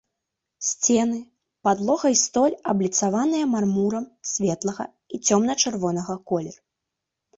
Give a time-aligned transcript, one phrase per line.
[0.67, 1.17] Сцены,
[1.67, 4.85] падлога і столь абліцаваныя мармурам светлага
[5.17, 6.61] і цёмна-чырвонага колеру.